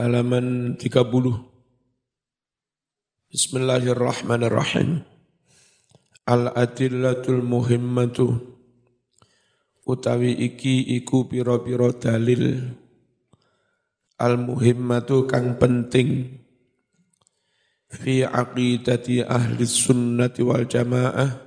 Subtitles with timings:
[0.00, 0.96] halaman 30.
[3.28, 5.04] Bismillahirrahmanirrahim.
[6.24, 8.40] Al-adillatul muhimmatu
[9.84, 12.72] utawi iki iku pira-pira dalil
[14.16, 16.40] al-muhimmatu kang penting
[17.92, 21.44] fi aqidati ahli sunnati wal jamaah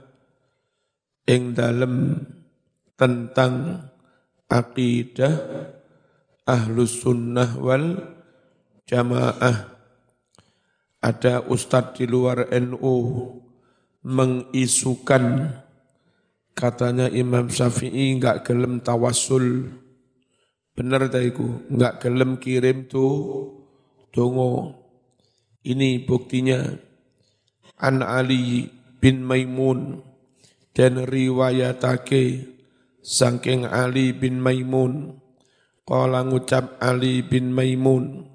[1.26, 2.22] ing dalem
[2.94, 3.82] tentang
[4.46, 5.42] aqidah
[6.46, 8.14] ahlus sunnah wal
[8.88, 9.73] jamaah
[11.04, 12.96] ada ustadz di luar NU
[14.07, 15.51] mengisukan.
[16.54, 19.74] Katanya Imam Syafi'i nggak gelem tawasul
[20.77, 23.11] bener tadiku nggak gelem kirim tuh
[24.14, 24.79] dongo.
[25.63, 26.61] Ini buktinya.
[27.83, 28.69] An Ali
[29.02, 30.04] bin Maimun.
[30.74, 32.53] Dan riwayatake
[33.02, 35.19] sangking Ali bin Maimun.
[35.83, 38.33] Qala ngucap Ali bin Maimun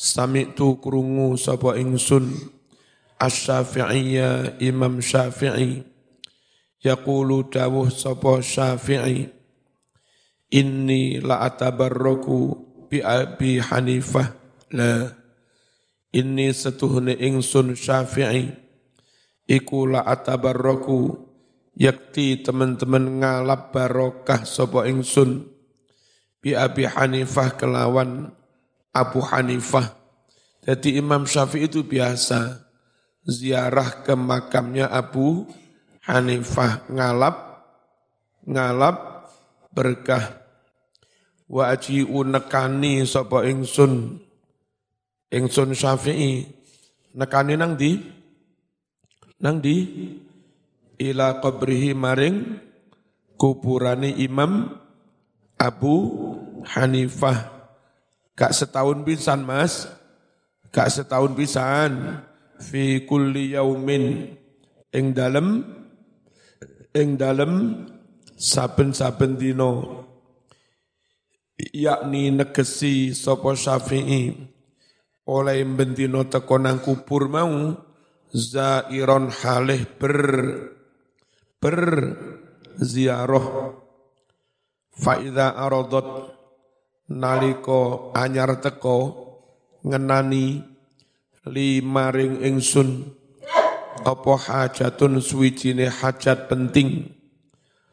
[0.00, 2.32] sami tu krungu sapa ingsun
[3.20, 5.84] Asy-Syafi'iyya Imam Syafi'i.
[6.80, 9.28] Yaqulu dawuh sapa Syafi'i
[10.56, 12.56] inni la atabarraku
[12.88, 14.40] bi Abi Hanifah.
[14.72, 15.04] La.
[16.16, 18.48] Inni setuhne ingsun Syafi'i
[19.52, 21.28] iku la atabarraku
[21.76, 25.44] yakti teman-teman ngalap barokah sapa ingsun
[26.40, 28.39] bi Abi Hanifah kelawan
[28.90, 29.94] Abu Hanifah.
[30.66, 32.66] Jadi Imam Syafi'i itu biasa
[33.24, 35.46] ziarah ke makamnya Abu
[36.04, 36.90] Hanifah.
[36.90, 37.36] Ngalap
[38.44, 38.96] ngalap
[39.72, 40.42] berkah.
[41.50, 44.18] Wa aji'u nekani sapa ingsun
[45.30, 46.46] ingsun Syafi'i.
[47.14, 47.98] Nekani nang di
[49.40, 49.76] nang di?
[51.00, 52.60] Ila qabrihi maring
[53.40, 54.68] kuburane Imam
[55.56, 55.96] Abu
[56.68, 57.59] Hanifah
[58.40, 59.84] gak setahun pisan Mas.
[60.72, 62.24] Gak setahun pisan.
[62.56, 64.32] Fi kulli yaumin.
[64.96, 65.60] Ing dalem
[66.96, 67.84] ing dalem
[68.40, 69.84] saben-saben dina.
[71.60, 74.32] Yakni negesi sapa Syafi'i.
[75.28, 77.76] Oleh bendino teko nang kubur mau
[78.32, 80.16] zairon halih ber
[81.60, 81.78] ber
[82.80, 83.76] ziarah.
[84.90, 86.39] Faida aradot
[87.10, 88.98] naliko anyar teko
[89.82, 90.62] ngenani
[91.50, 93.10] limaring ingsun
[94.06, 97.10] apa hajatun suwijine hajat penting?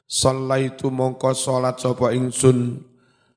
[0.07, 2.79] Sallaitu mongko salat sapa ingsun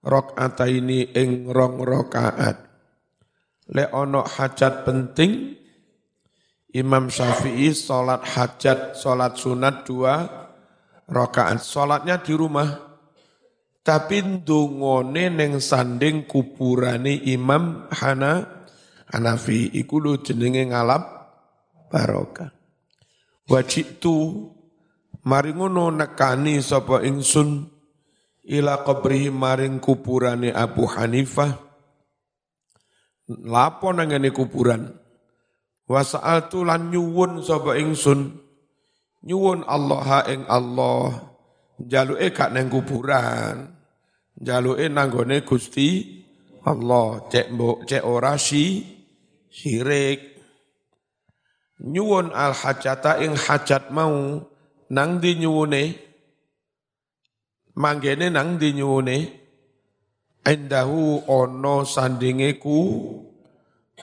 [0.06, 2.62] rakaataini ing rong rakaat.
[3.74, 5.58] Le ono hajat penting
[6.70, 10.14] Imam Syafi'i salat hajat salat sunat dua
[11.10, 11.58] rakaat.
[11.58, 12.89] Salatnya di rumah
[13.80, 18.60] tapi ndungone neng sanding kuburane Imam Hana
[19.10, 21.02] Hanafi iku lho jenenge ngalap
[21.90, 22.54] barokah.
[23.50, 24.46] Wajitu
[25.26, 27.66] mari ngono nekani sapa ingsun
[28.46, 31.50] ila qabrihi maring kuburane Abu Hanifah.
[33.42, 34.94] Lapo nangane kuburan.
[35.90, 38.30] Wa sa'altu lan nyuwun sapa ingsun
[39.26, 41.29] nyuwun Allah ing Allah
[41.86, 43.70] jaluke gak nang kuburan.
[44.36, 46.20] Jaluke nanggone Gusti
[46.64, 47.28] Allah.
[47.28, 48.84] Cek mbok cek ora si
[49.48, 50.20] syirik.
[51.80, 54.40] Nyuwun al hajata ing hajat mau.
[54.90, 55.84] Nang di nyuwune?
[57.78, 59.18] Manggene nang di nyuwune?
[60.42, 62.80] Endahu ono sandinge ku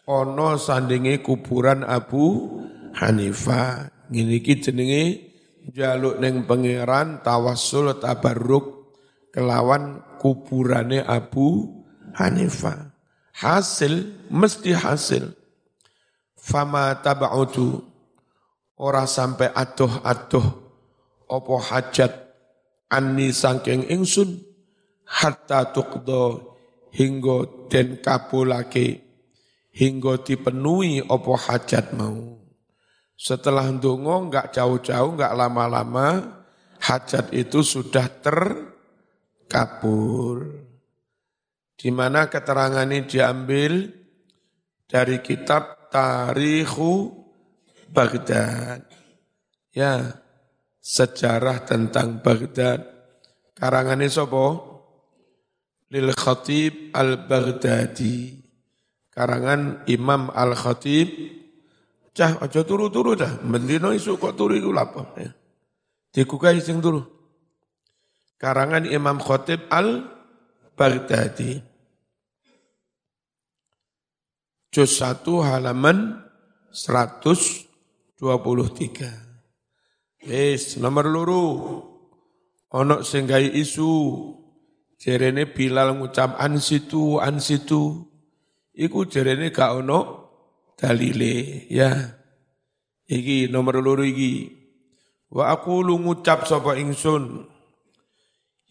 [0.08, 2.56] ono sandinge kuburan Abu
[2.96, 3.92] Hanifah.
[4.08, 5.27] Ngene iki jenenge
[5.72, 8.96] jaluk ning pangeran tawassul tabarruk
[9.32, 11.78] kelawan kuburane Abu
[12.16, 12.94] Hanifah
[13.38, 15.36] hasil mesti hasil.
[16.38, 17.84] Fama taba'udu
[18.80, 20.48] ora sampai atuh-atuh
[21.28, 22.14] opo hajat
[22.88, 24.48] anni sangking ingsun
[25.04, 26.56] hatta tuqdo
[26.96, 29.04] hingga den kapulake
[29.76, 32.47] hingga dipenuhi opo hajat mau
[33.18, 36.38] setelah ndonga enggak jauh-jauh enggak lama-lama
[36.78, 39.90] hajat itu sudah terkabul
[41.78, 43.90] di mana keterangan ini diambil
[44.90, 47.14] dari kitab Tarikhu
[47.88, 48.84] Baghdad.
[49.72, 50.20] Ya,
[50.82, 52.82] sejarah tentang Baghdad.
[53.54, 54.46] Karangannya sopo?
[55.94, 58.44] Lil Khatib Al-Baghdadi.
[59.14, 61.08] Karangan Imam Al-Khatib.
[62.18, 63.46] Cah, aja turu-turu dah.
[63.46, 65.14] Mendino isu kok turu itu lapor.
[65.22, 65.30] Ya.
[66.10, 67.06] Dikukai sing turu.
[68.42, 71.62] Karangan Imam Khatib Al-Baghdadi.
[74.74, 76.22] juz 1 halaman
[76.70, 78.22] 123.
[80.26, 81.46] Wis nomor loro.
[82.74, 83.90] Ono sing isu
[84.98, 88.06] jerene Bilal ngucap ansitu ansitu
[88.76, 90.27] iku jerene gak ono
[90.78, 92.14] dalile ya.
[93.10, 94.54] Iki nomor loro iki.
[95.28, 97.44] Wa aku lu ngucap sapa ingsun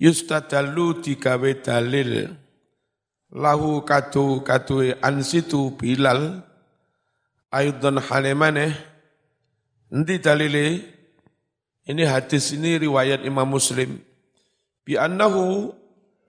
[0.00, 2.32] yustadallu digawe dalil
[3.32, 6.44] lahu katu katu ansitu Bilal
[7.52, 8.76] aidan halimane
[9.88, 10.84] nanti dalile
[11.86, 14.00] ini hadis ini riwayat Imam Muslim
[14.84, 15.72] bi annahu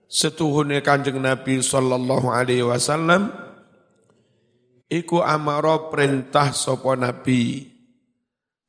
[0.08, 3.32] setuhune Kanjeng Nabi sallallahu alaihi wasallam
[4.88, 7.68] iku amara perintah sapa nabi.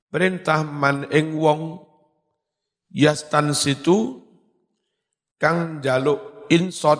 [0.09, 1.79] Perintah man ing wong
[2.91, 4.19] yastan situ
[5.39, 6.99] kang jaluk insot.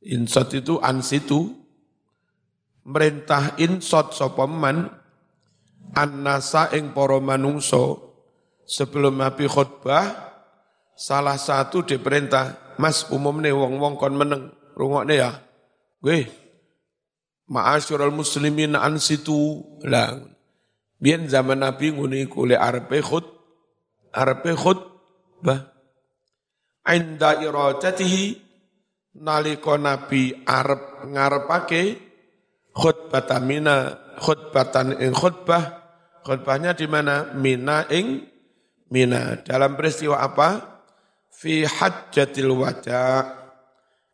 [0.00, 1.52] Insot itu ansitu
[2.88, 4.88] merintah insot sapa man
[5.92, 8.16] annasa ing para manungso
[8.64, 10.32] sebelum Nabi khutbah
[10.96, 14.56] salah satu diperintah Mas umum nih wong-wong kon meneng.
[14.72, 15.36] Rungokne ya
[16.00, 16.24] gue
[17.50, 20.22] ma'asyiral muslimin ansitu lah
[21.02, 23.26] biyen zaman Nabi nguni kule arepe khut
[24.14, 25.74] arepe khutbah
[26.86, 28.38] inda iradatihi
[29.18, 31.82] nalika nabi arep ngarepake
[32.70, 33.76] khutbatan mina
[34.20, 35.80] khutbatan ing khutbah.
[36.20, 37.32] Khutbahnya di mana?
[37.32, 38.28] Mina ing
[38.92, 39.40] mina.
[39.40, 40.60] Dalam peristiwa apa?
[41.32, 43.24] Fi hajjatil wada.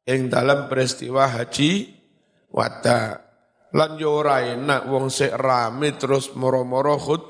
[0.06, 1.91] Ing dalam peristiwa haji
[2.47, 3.25] wada
[3.76, 7.23] lan yo ora enak wong sik rame terus moro-moro khut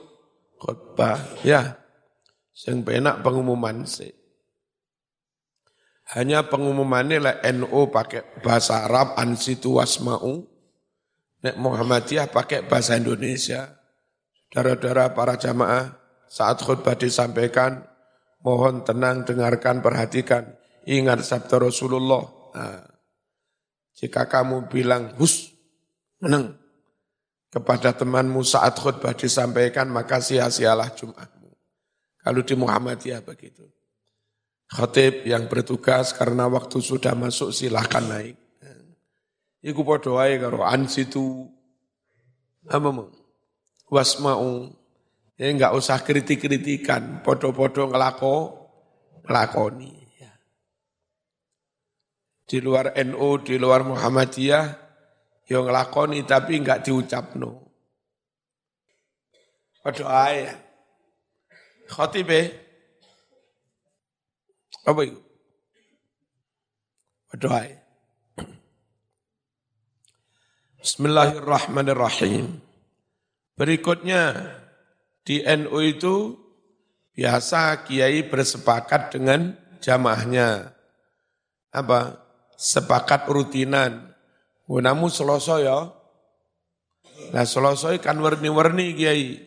[0.62, 1.74] khutbah ya
[2.54, 4.16] sing penak pengumuman sik
[6.14, 10.46] hanya pengumumannya lah NU pakai bahasa Arab ansitu wasma'u.
[11.42, 13.74] Nek Muhammadiyah pakai bahasa Indonesia.
[14.54, 15.98] Saudara-saudara para jamaah
[16.30, 17.82] saat khutbah disampaikan
[18.46, 20.54] mohon tenang dengarkan perhatikan
[20.86, 22.22] ingat sabda Rasulullah.
[22.54, 22.86] Nah,
[23.98, 25.55] jika kamu bilang hus
[26.22, 26.56] menang
[27.50, 31.50] kepada temanmu saat khutbah disampaikan maka sia-sialah Jumatmu.
[32.20, 33.64] Kalau di Muhammadiyah begitu.
[34.66, 38.36] Khatib yang bertugas karena waktu sudah masuk silahkan naik.
[39.62, 41.46] Iku podo wae karo ansitu
[42.66, 43.10] apa mau
[43.90, 44.74] wasmau
[45.38, 48.66] ya enggak usah kritik-kritikan podo-podo ngelako
[49.26, 50.32] ngelakoni ya.
[52.46, 54.85] di luar NU di luar Muhammadiyah
[55.46, 57.70] yang ngelakoni tapi enggak diucap no
[59.82, 60.50] podo ae
[61.86, 62.30] khatib
[64.86, 65.18] apa itu?
[67.26, 67.66] Berdoa.
[70.78, 72.62] Bismillahirrahmanirrahim.
[73.58, 74.54] Berikutnya
[75.26, 76.38] di NU itu
[77.18, 80.70] biasa kiai bersepakat dengan jamaahnya.
[81.74, 82.22] Apa?
[82.54, 84.14] Sepakat rutinan.
[84.66, 85.94] Gunamu seloso ya.
[87.30, 89.38] Nah seloso kan warni-warni kiai.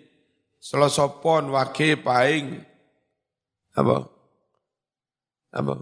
[0.59, 2.59] Seloso pon, wake, paing.
[3.75, 4.07] Apa?
[5.55, 5.75] Apa?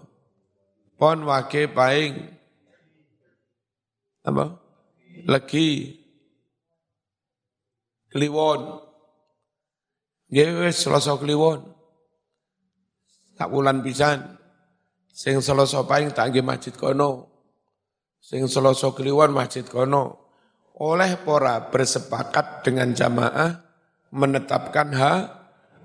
[0.98, 2.14] Pon wake paing.
[4.26, 4.58] Apa?
[5.26, 5.98] Legi.
[8.14, 8.62] Kliwon.
[10.28, 11.64] Nggih selasa kliwon.
[13.38, 14.38] Tak wulan pisan.
[15.14, 17.27] Sing selasa paing tak nggih masjid kono.
[18.28, 20.28] Sing selasa kliwon masjid kono.
[20.84, 23.64] Oleh pora bersepakat dengan jamaah
[24.12, 25.14] menetapkan ha,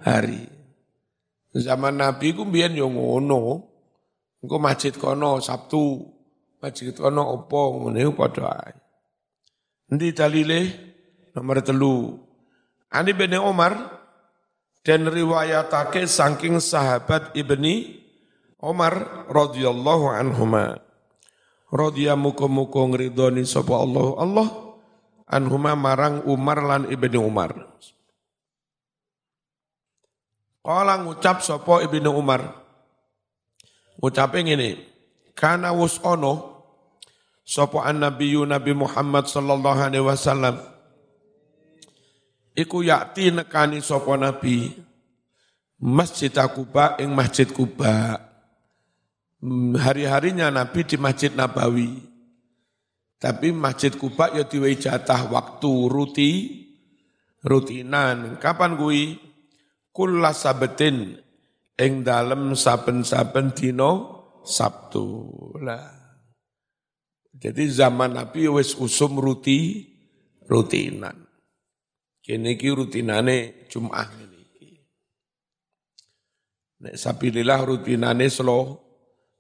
[0.02, 0.50] hari.
[1.54, 3.62] Zaman Nabi ku mbiyen yo ngono.
[4.42, 6.02] Engko masjid kono Sabtu,
[6.58, 8.75] masjid kono opo ngene padha ae.
[9.94, 10.61] Endi dalile?
[11.38, 12.18] Nomor telu.
[12.90, 14.02] Ani bin Umar
[14.82, 18.02] dan riwayatake saking sahabat Ibni
[18.58, 20.91] Umar radhiyallahu anhuma.
[21.72, 24.48] Radhiya muka-muka ngridoni sapa Allah Allah
[25.24, 27.56] anhuma marang Umar lan Ibni Umar.
[30.60, 32.44] Kala ngucap sapa Ibni Umar,
[33.98, 34.78] Ucape ngene,
[35.32, 36.60] kana wus ono
[37.40, 40.60] sapa annabiyyu Nabi Muhammad sallallahu alaihi wasallam
[42.54, 44.76] iku yakti nekani sapa nabi
[45.82, 48.31] Masjid Kuba ing Masjid Kuba.
[49.42, 51.99] Hmm, hari-harinya Nabi di Masjid Nabawi.
[53.18, 56.30] Tapi Masjid Kuba ya diwehi jatah waktu ruti
[57.42, 58.38] rutinan.
[58.38, 59.18] Kapan kuwi?
[59.90, 61.18] Kulla sabetin
[61.76, 65.06] ing dalem saben-saben dino Sabtu
[65.62, 65.90] lah.
[67.34, 69.87] Jadi zaman Nabi wis usum ruti
[70.46, 71.18] rutinan.
[72.22, 74.42] Kini ki rutinane Jum'ah ini.
[76.82, 78.81] Nek sabilillah rutinane selo,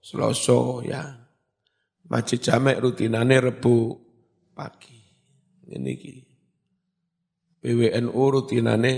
[0.02, 1.00] seloso ya.
[2.10, 3.96] Masjid jamek rutinane rebu
[4.52, 4.98] pagi.
[5.70, 6.14] Ini ki.
[7.62, 8.94] PWNU rutinane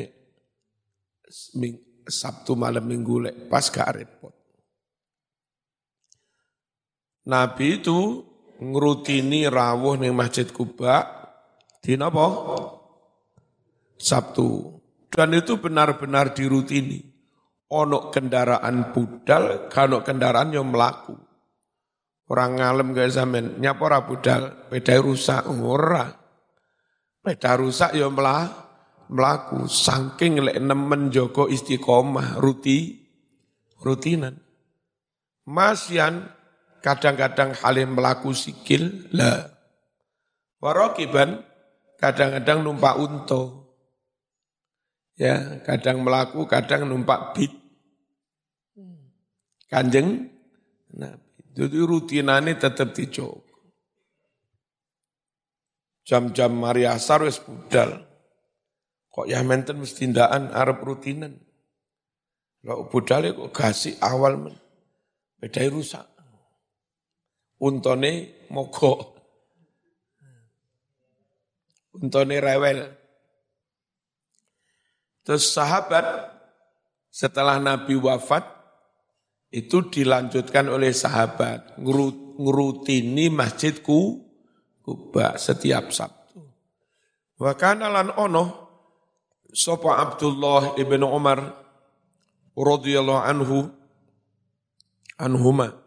[2.04, 4.34] Sabtu malam minggu lek pas gak repot.
[7.24, 8.20] Nabi itu
[8.60, 11.08] ngerutini rawuh ning Masjid Kuba
[11.80, 12.28] di napa?
[13.96, 14.76] Sabtu.
[15.08, 17.13] Dan itu benar-benar dirutini.
[17.72, 21.16] Ono kendaraan budal, kano kendaraan yang melaku.
[22.28, 26.08] Orang ngalem gak zaman, nyapa budal, beda rusak, ora.
[27.24, 28.48] Beda rusak ya melah,
[29.08, 29.64] melaku.
[29.68, 33.00] Saking lek nemen joko istiqomah, ruti,
[33.80, 34.40] rutinan.
[35.44, 36.28] Masyan
[36.84, 39.48] kadang-kadang halim melaku sikil, lah.
[40.60, 41.44] Warokiban,
[42.00, 43.63] kadang-kadang numpak unto.
[45.14, 47.54] Ya, kadang melaku, kadang numpak bit.
[49.70, 50.30] Kanjeng,
[50.94, 51.14] nah,
[51.54, 53.42] itu rutinannya tetap dicoba.
[56.04, 58.04] Jam-jam mari asar wis budal.
[59.08, 61.38] Kok ya menten mesti ndaan arep rutinan.
[62.60, 64.56] Kalau budal kok gasih awal men.
[65.40, 66.04] Bedai rusak
[67.64, 69.16] untone mogok.
[71.96, 72.78] Untone rewel.
[75.24, 76.04] Terus sahabat
[77.08, 78.44] setelah Nabi wafat
[79.48, 84.24] itu dilanjutkan oleh sahabat ngurutini masjidku
[84.84, 86.44] Kuba setiap Sabtu.
[87.40, 88.44] Wa kana lan ono
[89.48, 91.40] sapa Abdullah ibnu Umar
[92.52, 93.72] radhiyallahu anhu
[95.16, 95.84] anhuma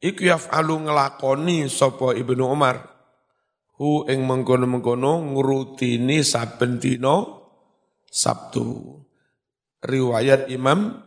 [0.00, 2.80] Iku yaf'alu ngelakoni sapa Ibnu Umar
[3.76, 7.39] hu ing mengkono-mengkono ngrutini saben dina
[8.10, 8.98] Sabtu.
[9.80, 10.98] Riwayat Imam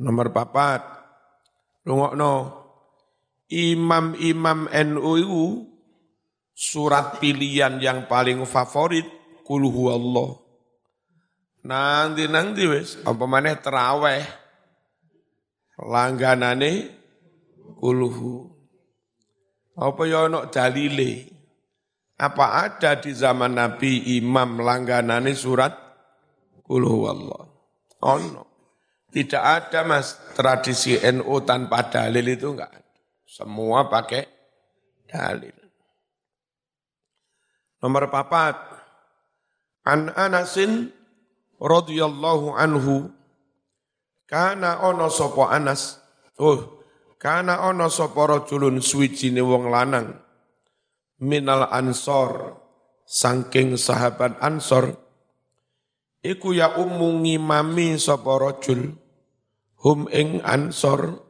[0.00, 0.82] Nomor papat.
[1.84, 2.56] Lungokno.
[3.50, 5.66] Imam-imam NU
[6.54, 9.02] surat pilihan yang paling favorit
[9.42, 10.38] kulhu Allah.
[11.66, 14.39] Nanti nanti wes apa mana teraweh
[15.80, 16.92] langganane
[17.80, 18.48] kulhu.
[19.80, 21.30] Apa ya ono dalile?
[22.20, 25.72] Apa ada di zaman Nabi imam langganane surat
[26.60, 27.48] kulhu Allah?
[28.04, 28.42] Ono.
[29.10, 32.94] Tidak ada mas tradisi NU tanpa dalil itu enggak ada.
[33.26, 34.22] Semua pakai
[35.08, 35.56] dalil.
[37.82, 38.54] Nomor papat.
[39.82, 40.92] An Anasin
[41.58, 43.10] radhiyallahu anhu
[44.30, 45.98] kana ono sopo Anas.
[46.38, 46.86] Oh,
[47.18, 50.14] kana ono sopo rajulun suwijine wong lanang
[51.20, 52.54] minal ansor
[53.02, 54.94] saking sahabat ansor
[56.22, 58.94] iku ya umungi mami sopo rajul
[59.82, 61.26] hum ing ansor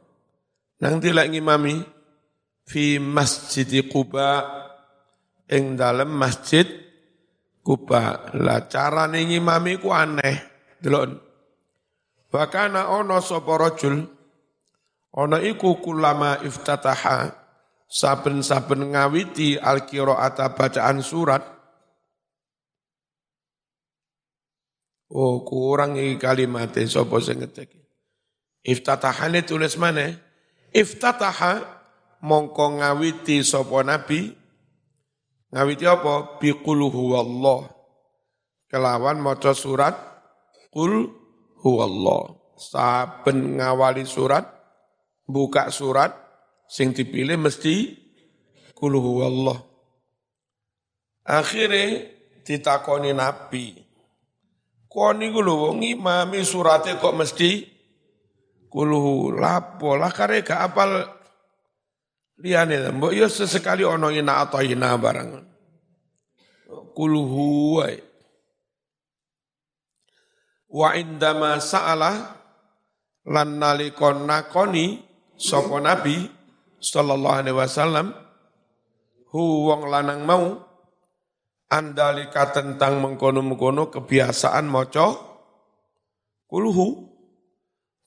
[0.77, 1.81] nang tilak ngimami
[2.69, 4.45] fi masjid Quba
[5.49, 6.81] ing dalem masjid
[7.61, 8.33] Kuba.
[8.41, 10.37] Lah carane ngimami ku aneh.
[10.81, 11.30] Delok.
[12.31, 14.07] Wakana ono sapa rajul
[15.11, 17.35] ana iku kulama iftataha
[17.91, 21.43] saben-saben ngawiti al-qiraata bacaan surat
[25.11, 27.67] Oh, kurang iki kalimatnya sapa sing ngetik.
[28.63, 30.07] Iftatahane tulis mana?
[30.71, 31.59] Iftataha
[32.23, 34.31] mongko ngawiti sapa nabi
[35.51, 36.39] Ngawiti apa?
[36.39, 37.67] Biqul huwallah.
[38.71, 39.99] Kelawan maca surat
[40.71, 41.11] Qul
[41.61, 42.37] huwallah.
[42.57, 44.45] Saben ngawali surat,
[45.25, 46.13] buka surat,
[46.69, 48.01] sing dipilih mesti
[48.81, 49.61] Qul huwallah.
[51.21, 52.09] Akhirnya
[52.41, 53.77] ditakoni Nabi.
[54.89, 57.63] Koni niku lho ngimami surate kok mesti
[58.67, 60.91] kuluhu lapo lah kare gak apal
[62.41, 65.29] Liane mbok yo sesekali ono ina atau ina barang.
[66.97, 68.01] Kulhu wae.
[70.71, 72.39] Wa indama sa'ala
[73.27, 75.03] lan nakoni
[75.35, 76.31] sapa nabi
[76.79, 78.15] sallallahu alaihi wasallam
[79.35, 80.63] hu wong lanang mau
[81.67, 85.11] andalika tentang mengkono-mengkono kebiasaan maca
[86.47, 87.11] kulhu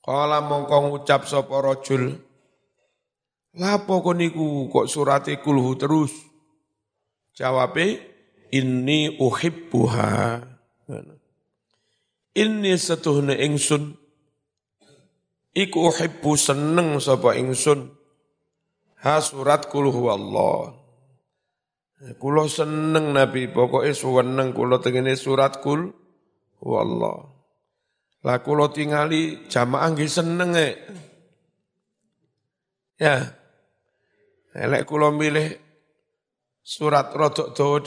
[0.01, 2.17] kala mongko ngucap sapa rajul
[3.55, 6.11] Lapo kok niku kok surate kulhu terus?
[7.39, 8.03] Jawabe
[8.51, 10.43] inni uhibbuha.
[12.35, 13.95] Ini setuhne ingsun
[15.55, 17.95] iku uhibbu seneng sapa ingsun
[19.07, 20.85] ha surat kul huwallah
[22.21, 25.89] Kulo seneng Nabi, pokoknya seneng kulo tengene surat kul
[26.61, 27.33] huwallah.
[28.29, 30.69] Lah kulo tingali jamaah nggih seneng e.
[33.01, 33.25] Ya.
[34.53, 35.49] Elek kulo milih
[36.61, 37.81] surat rodok dawa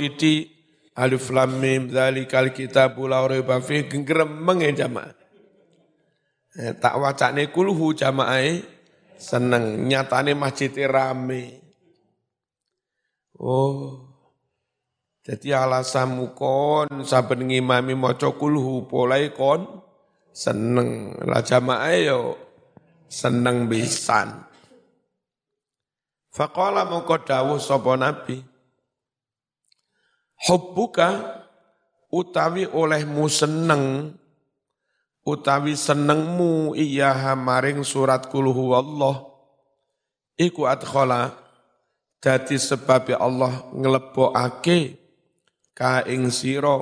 [0.97, 5.13] alif lam mim dzalikal kitabul la raiba fi gremeng e jamaah.
[6.57, 8.57] Eh, tak wacane kulhu jamaah
[9.21, 11.61] seneng nyatane masjid rame.
[13.37, 14.09] Oh.
[15.21, 19.67] Jadi alasanmu kon saben ngimami maca kulhu polai kon
[20.33, 21.13] seneng.
[21.27, 22.39] Lah jamaah yo
[23.05, 24.47] seneng bisan.
[26.31, 28.56] Faqala mongko dawuh sapa nabi
[30.45, 31.41] Hubbuka
[32.13, 34.13] utawi olehmu seneng
[35.27, 39.27] utawi senengmu iya maring surat kulhu Allah
[40.39, 41.43] iku adkhala.
[42.17, 44.97] Dadi sebab Allah nglebokake
[45.77, 46.81] ka ing sira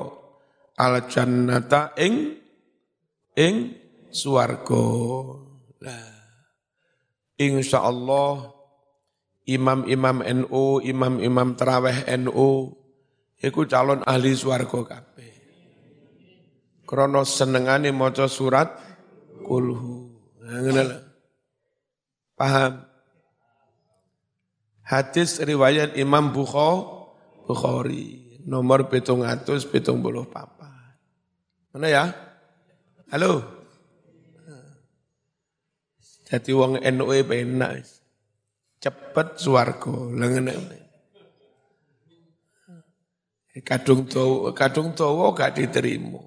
[0.79, 2.39] al jannata ing
[3.35, 3.75] ing
[4.15, 4.87] swarga.
[5.83, 6.15] Lah
[7.35, 8.55] insyaallah
[9.43, 12.71] imam-imam NU imam-imam terawih NU
[13.41, 15.33] iku calon ahli swarga kabeh.
[16.85, 18.69] Krana senengane maca surat
[19.41, 20.13] kulhu.
[20.45, 21.01] Nah,
[22.35, 22.83] Paham?
[24.85, 30.99] Hadis riwayat Imam Bukhari nomor betung atus betung buluh papa.
[31.73, 32.03] Mana ya?
[33.09, 33.41] Halo?
[36.25, 37.85] Jadi wong NU e penak.
[38.81, 39.95] Cepet suarga.
[40.13, 40.53] Lengen
[43.63, 46.19] Kadung dawa, kadung dawa gak diterima.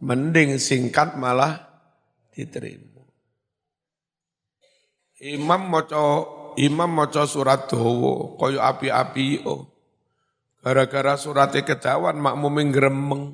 [0.00, 1.60] Mending singkat malah
[2.32, 3.04] diterima.
[5.20, 6.24] Imam maca
[6.56, 9.76] imam maca surat dawa kaya api-api oh.
[10.64, 13.24] Gara-gara suratnya kedawan makmum gremeng.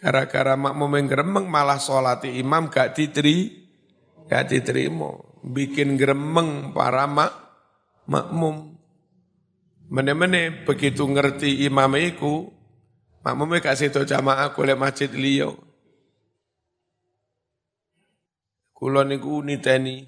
[0.00, 3.68] Gara-gara makmum gremeng malah sholat imam gak diteri,
[4.26, 5.12] gak diterima.
[5.44, 7.32] Bikin gremeng para mak,
[8.08, 8.69] makmum.
[9.90, 12.46] Mene-mene begitu ngerti imam iku,
[13.26, 15.50] makmumnya gak situ jamaah golek masjid liya.
[18.70, 20.06] Kula niku niteni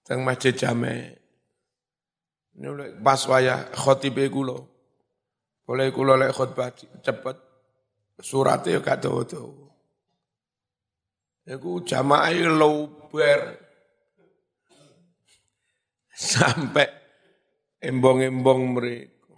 [0.00, 1.20] teng masjid jame.
[2.56, 4.64] Ini pas wayah khotibe kula.
[5.68, 6.72] Boleh kula lek khotbah
[7.04, 7.36] cepet
[8.16, 9.68] surate gak dawa-dawa.
[11.52, 13.60] Iku jamaah luber
[16.16, 17.01] sampai
[17.82, 19.34] embong-embong mereka.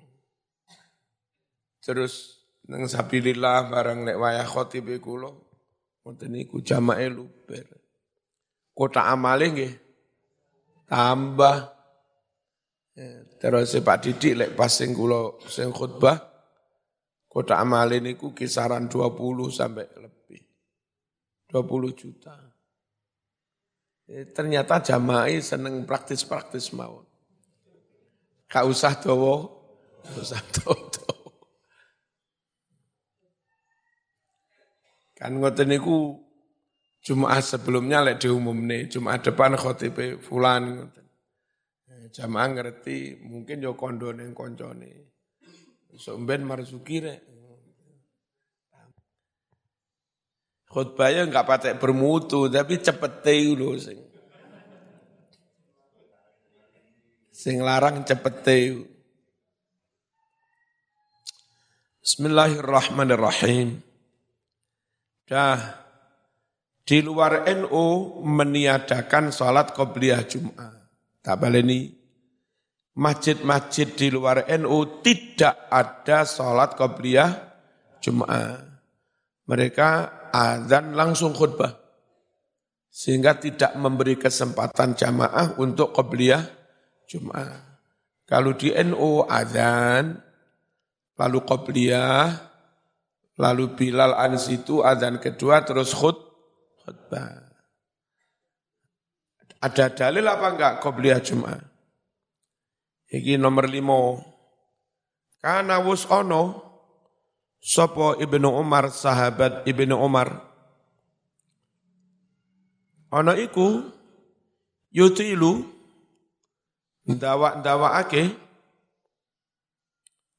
[1.80, 5.32] Terus nang sabilillah barang nek wayah khotib kula
[6.04, 7.66] ngoten niku jamae luber.
[8.76, 9.74] Kota amale nggih
[10.88, 11.74] tambah
[12.94, 16.14] Ya, terus Pak Didik lek pas sing kula sing khutbah
[17.26, 20.42] kota amale niku kisaran 20 sampai lebih.
[21.50, 22.38] 20 juta.
[24.06, 27.03] Ya, ternyata jamaah seneng praktis-praktis mawon.
[28.54, 29.50] Gak usah dawa,
[30.14, 30.78] usah dawa.
[35.18, 36.22] Kan ngoten niku
[37.02, 41.06] Jumat sebelumnya lek diumumne, Jumat depan khotibe fulan ngoten.
[41.90, 45.10] Eh, jamaah ngerti, mungkin yo kondone koncone.
[45.98, 47.26] So mben marzuki rek.
[50.70, 53.26] Khutbahnya enggak patek bermutu, tapi cepet
[53.58, 54.13] lho sing.
[57.44, 58.88] Sing larang cepete.
[62.00, 63.84] Bismillahirrahmanirrahim.
[65.28, 65.60] Dah
[66.88, 70.88] di luar NU meniadakan sholat qobliyah Jum'ah.
[71.20, 71.92] Tak baleni
[72.96, 77.28] masjid-masjid di luar NU tidak ada sholat qobliyah
[78.00, 78.56] Jum'ah.
[79.44, 79.88] Mereka
[80.32, 81.76] azan langsung khutbah.
[82.88, 86.63] Sehingga tidak memberi kesempatan jamaah untuk qobliyah
[87.08, 87.74] Jumat.
[88.24, 90.16] Kalau di NU azan,
[91.20, 92.32] lalu Qobliyah,
[93.36, 96.16] lalu Bilal Ansitu azan kedua terus khut,
[96.84, 97.44] khutbah.
[99.64, 101.60] Ada dalil apa enggak Qobliyah Jumat?
[103.08, 104.20] Ini nomor lima.
[105.40, 106.60] Karena wus ono,
[107.60, 110.40] sopo Ibnu Umar, sahabat Ibnu Umar.
[113.14, 113.88] Ono iku,
[114.92, 115.73] yutilu,
[117.04, 118.22] ndawa-ndawakake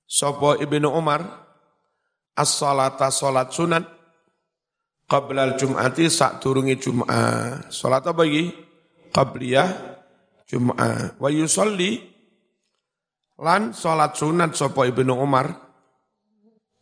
[0.06, 1.21] sapa Ibnu Umar
[2.38, 3.86] as-salata salat sunat
[5.06, 7.69] qablal jum'ati sak turungi jum'ah.
[7.69, 8.49] Salat apa iki?
[9.13, 9.69] Qabliyah
[10.49, 11.21] jum'ah.
[11.21, 12.01] Wa yusolli
[13.39, 15.51] lan salat sunat sapa Ibnu Umar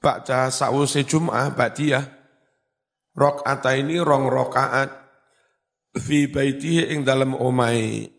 [0.03, 2.03] ba'da sa'use jum'ah ba'diyah
[3.15, 4.89] rakaat ini rong rakaat
[5.95, 8.09] fi baitihi ing dalam omai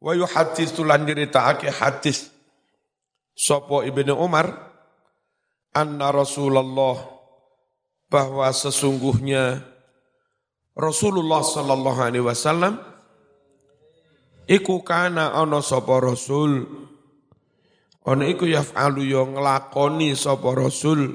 [0.00, 2.32] wa yuhadditsu lan nyritakake hadis.
[3.36, 4.52] Sapa Ibnu Umar
[5.72, 6.98] anna Rasulullah
[8.10, 9.62] bahwa sesungguhnya
[10.74, 12.80] Rasulullah sallallahu alaihi wasallam
[14.48, 16.66] iku kana ana sapa rasul.
[18.00, 21.14] Ana iku yaf'alu yo nglakoni sapa rasul.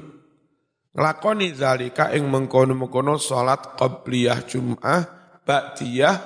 [0.96, 5.04] Nglakoni zalika ing mengkono-mengkono salat qabliyah Jumat
[5.44, 6.16] ba'diyah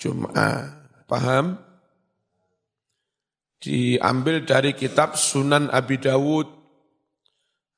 [0.00, 0.72] Jumat
[1.04, 1.65] paham
[3.60, 6.48] diambil dari kitab Sunan Abi Dawud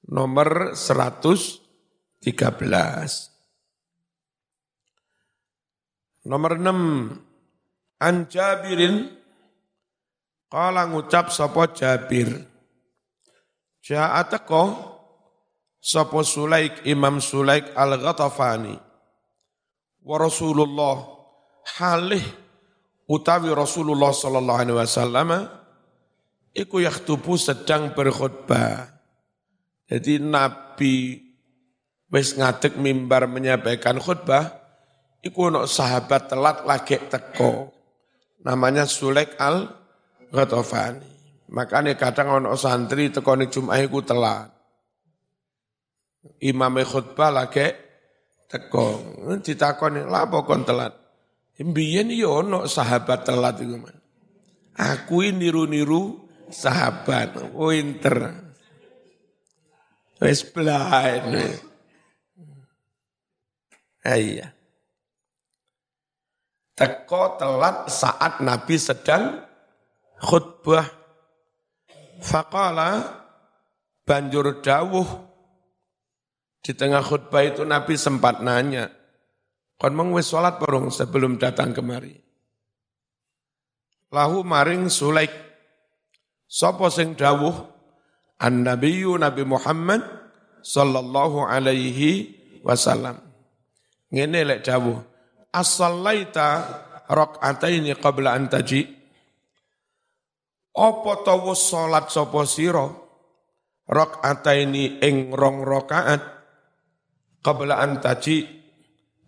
[0.09, 2.25] nomor 113.
[6.29, 9.09] Nomor 6 An Jabirin
[10.49, 12.29] Kala ngucap sapa Jabir
[13.81, 14.65] Ja'atako
[15.81, 18.77] sapa Sulaik Imam Sulaik Al-Ghatafani
[20.05, 21.05] wa Rasulullah
[21.81, 22.25] halih
[23.09, 25.29] utawi Rasulullah sallallahu alaihi wasallam
[26.59, 28.91] iku yakhtubu sedang berkhutbah.
[29.87, 31.23] Jadi Nabi
[32.11, 34.59] wis ngadeg mimbar menyampaikan khutbah,
[35.23, 37.71] iku ono sahabat telat lagi teko.
[38.43, 39.71] Namanya Sulaik al
[40.29, 41.09] Ghatafani.
[41.49, 44.53] Makanya kadang ono santri teko ni Jumat iku telat.
[46.45, 47.73] Imam khutbah lagi
[48.51, 49.01] teko.
[49.41, 50.93] Ditakoni, "Lah apa kon telat?"
[51.59, 53.83] Mbiyen yo ono sahabat telat iku,
[54.79, 58.49] Aku ini niru-niru sahabat, winter.
[60.19, 61.63] Wis blind.
[64.03, 64.51] Iya.
[66.75, 69.43] Teko telat saat Nabi sedang
[70.23, 70.87] khutbah.
[72.19, 73.23] Faqala
[74.03, 75.07] banjur dawuh
[76.59, 78.91] di tengah khutbah itu Nabi sempat nanya,
[79.79, 80.59] kon mong wis salat
[80.91, 82.19] sebelum datang kemari.
[84.11, 85.48] Lahu maring Sulaik
[86.49, 87.53] Sopo sing dawuh
[88.41, 90.01] An-Nabiyyu Nabi Muhammad
[90.65, 92.33] sallallahu alaihi
[92.65, 93.21] wasallam.
[94.09, 94.97] Ngene lek dawuh.
[95.53, 96.49] As-sallaita
[97.05, 98.89] rak'ataini qabla an taji.
[100.73, 102.89] Apa to wis salat sapa sira?
[103.89, 106.23] Rak'ataini ing rong rakaat
[107.45, 108.47] qabla an taji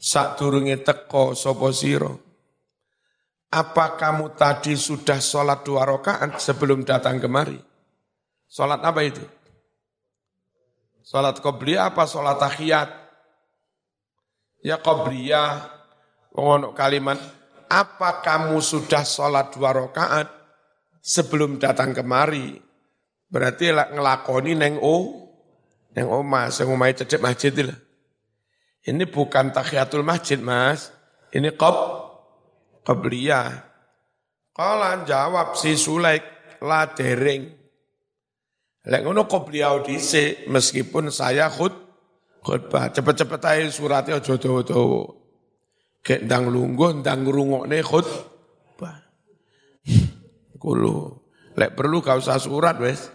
[0.01, 2.30] sadurunge teka sapa sira.
[3.51, 7.59] Apa kamu tadi sudah sholat dua rakaat sebelum datang kemari?
[8.47, 9.27] Sholat apa itu?
[11.03, 12.91] Sholat qobliyah apa sholat tahiyat?
[14.63, 15.67] Ya qobliyah,
[16.31, 17.19] mengonok kalimat,
[17.67, 20.31] apa kamu sudah sholat dua rakaat
[21.03, 22.55] sebelum datang kemari?
[23.27, 25.27] Berarti ngelakoni neng o,
[25.99, 27.79] neng oma, sing omai cecep masjid lah.
[28.87, 30.95] Ini bukan tahiyatul masjid mas,
[31.35, 32.00] ini qob,
[32.85, 33.49] Qabliyah.
[34.51, 36.25] Kala jawab si Sulaik
[36.65, 37.49] la dereng.
[38.81, 41.73] Lek ngono qabliyah dhisik meskipun saya khut
[42.41, 45.05] khutbah cepet-cepet ae surate aja dawa-dawa.
[46.01, 48.97] Gek ndang lungguh ndang ngrungokne khutbah.
[50.61, 53.13] Kulo lek perlu gak usah surat wes.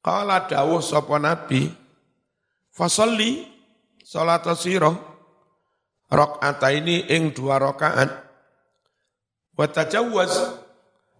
[0.00, 1.68] Kala dawuh sapa nabi
[2.72, 3.44] fasalli
[4.00, 4.96] salat sirah
[6.72, 8.10] ini ing dua rakaat.
[9.58, 10.32] Wa tajawwaz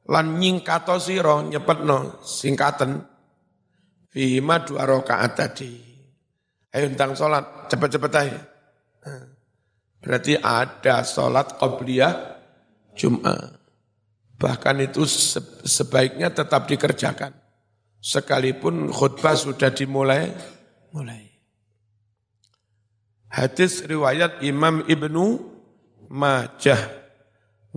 [0.09, 3.05] lan nyingkato sira nyepetno singkaten.
[4.09, 5.71] Fi ma dua rakaat tadi.
[6.73, 8.41] Ayo tentang salat cepet-cepet aja
[10.03, 12.39] berarti ada salat qabliyah
[12.99, 13.55] Jumat.
[14.39, 15.03] Bahkan itu
[15.67, 17.35] sebaiknya tetap dikerjakan.
[17.99, 20.31] Sekalipun khutbah sudah dimulai
[20.95, 21.28] mulai
[23.29, 25.37] Hadis riwayat Imam Ibnu
[26.09, 26.81] Majah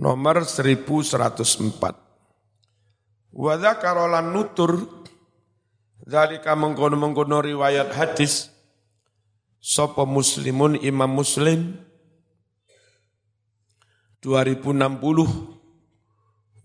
[0.00, 1.92] nomor 1104.
[3.32, 4.88] Wa dzakara nutur
[6.08, 8.48] zalika mengkono-mengkono riwayat hadis
[9.62, 11.76] sapa muslimun Imam Muslim
[14.24, 15.52] 2060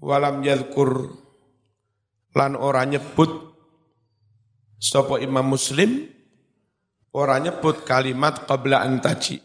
[0.01, 1.09] walam yadkur
[2.33, 3.29] lan ora nyebut
[4.77, 6.16] sapa Imam Muslim
[7.17, 9.41] Orang nyebut kalimat qabla antaji.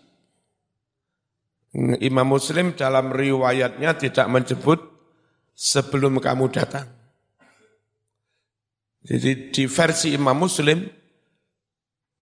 [2.05, 4.77] Imam Muslim dalam riwayatnya tidak menyebut
[5.57, 6.85] sebelum kamu datang.
[9.01, 10.85] Jadi di versi Imam Muslim,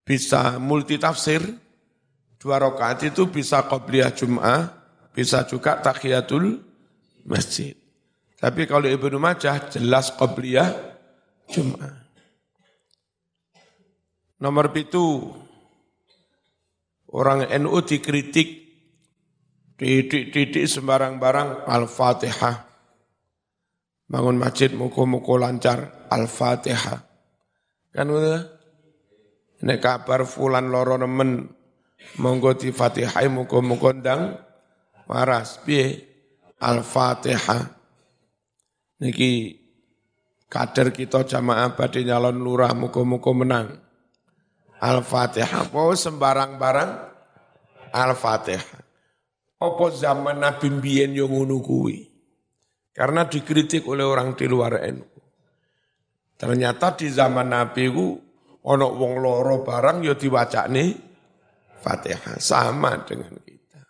[0.06, 1.42] bisa multi tafsir,
[2.38, 4.60] dua rakaat itu bisa qobliyah Jum'ah,
[5.10, 6.62] bisa juga tahiyatul
[7.26, 7.74] masjid.
[8.38, 10.72] Tapi kalau Ibnu Majah jelas qobliyah
[11.50, 11.99] Jum'ah.
[14.40, 15.28] Nomor itu
[17.12, 18.60] orang NU dikritik
[19.76, 22.56] didik-didik sembarang barang Al-Fatihah.
[24.10, 26.98] Bangun masjid muko-muko lancar Al-Fatihah.
[27.92, 28.40] Kan udah?
[29.60, 31.44] Ini kabar fulan loro nemen
[32.16, 34.40] monggo di Fatihah muko-muko ndang
[35.04, 36.00] waras piye
[36.60, 37.76] Al-Fatihah.
[39.04, 39.56] Niki
[40.48, 43.89] kader kita jamaah badhe nyalon lurah muko-muko menang.
[44.80, 45.68] Al-Fatihah.
[45.68, 46.90] Apa sembarang barang
[47.92, 48.80] Al-Fatihah.
[49.60, 51.60] Apa zaman Nabi Mbien yang ngono
[52.90, 55.08] Karena dikritik oleh orang di luar NU.
[56.40, 58.16] Ternyata di zaman Nabi ku
[58.64, 60.90] ono wong loro barang ya nih
[61.84, 63.80] Fatihah sama dengan kita.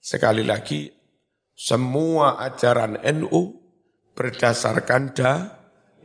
[0.00, 0.88] Sekali lagi
[1.52, 3.40] semua ajaran NU
[4.16, 5.32] berdasarkan da,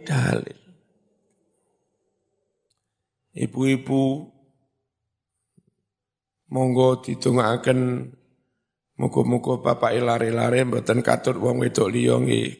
[0.04, 0.69] dalil
[3.40, 4.28] ibu-ibu
[6.52, 8.12] monggo ditungakaken
[9.00, 12.52] muga-muga bapak lare-lare mboten katut wong wedok liya nggih.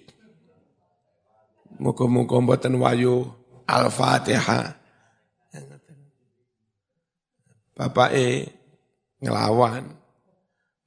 [1.84, 3.28] Muga-muga mboten wayu
[3.68, 4.80] Al-Fatihah.
[8.16, 8.28] E
[9.20, 9.84] ngelawan.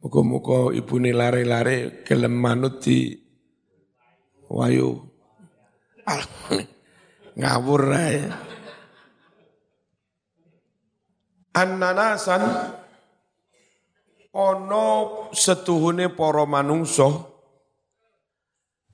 [0.01, 3.13] Muga-muga ibune lare-lare gelem manut di
[4.49, 5.05] wayu.
[7.37, 8.52] Ngawur ae.
[11.53, 12.73] Annanasan
[14.33, 14.87] ono
[15.37, 17.29] setuhune para manungso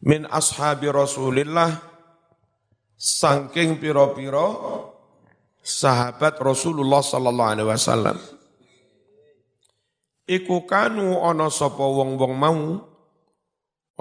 [0.02, 1.70] min ashabi Rasulillah
[2.98, 4.46] saking piro-piro
[5.62, 8.18] sahabat Rasulullah sallallahu alaihi wasallam.
[10.26, 12.58] Iku kanu ana sapa wong-wong mau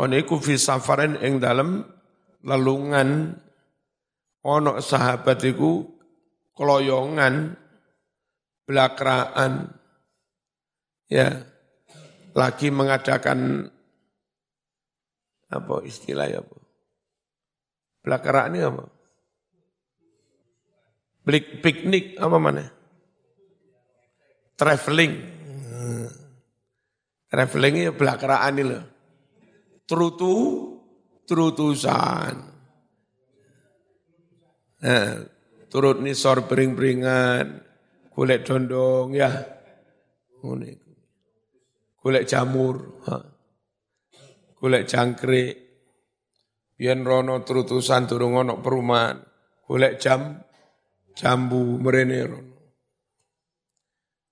[0.02, 1.86] ana iku fi safaren ing dalem
[2.42, 3.38] lelungan.
[4.42, 5.86] Ana sahabat iku
[6.58, 7.67] keloyongan
[8.68, 9.72] belakraan,
[11.08, 11.48] ya,
[12.36, 13.72] lagi mengadakan
[15.48, 16.58] apa istilahnya apa?
[18.04, 18.84] Belakraan ini apa?
[21.24, 22.68] Blik piknik apa mana?
[24.60, 25.14] Traveling.
[27.28, 28.84] Traveling ya belakraan ini loh.
[29.84, 30.36] Trutu,
[31.28, 32.36] trutusan.
[34.78, 35.12] Nah,
[35.68, 37.67] turut nisor bering-beringan,
[38.18, 39.30] golek dondong ya.
[40.42, 40.88] Ngene
[42.08, 43.20] Golek jamur, ha.
[44.58, 45.54] Golek jangkrik.
[46.78, 49.20] Biyen rono terutusan durung ana perumahan.
[49.68, 50.40] Golek jam
[51.14, 52.56] jambu mrene rono.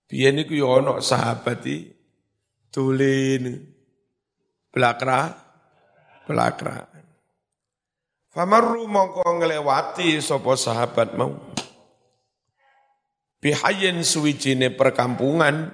[0.07, 1.91] Biyen iku ya ana sahabat iki
[2.71, 3.59] dolen
[4.71, 5.35] belakra
[6.23, 6.85] belakra.
[8.31, 11.33] Famarru mongko nglewati sapa sahabat mau
[13.45, 15.69] bihayin suwijine perkampungan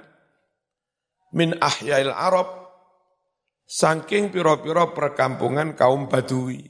[1.32, 2.68] min ahyail Arab
[3.64, 6.68] saking piro-piro perkampungan kaum Badui.